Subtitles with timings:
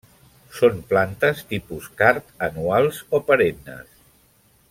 [0.59, 3.95] Són plantes tipus card, anuals o perennes.